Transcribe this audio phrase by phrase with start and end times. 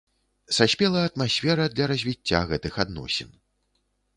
[0.57, 3.29] Саспела атмасфера для развіцця гэтых адносін.